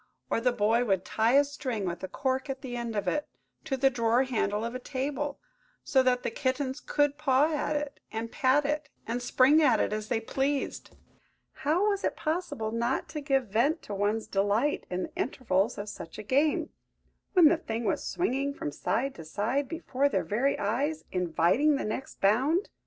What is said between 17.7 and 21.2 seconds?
was swinging from side to side before their very eyes,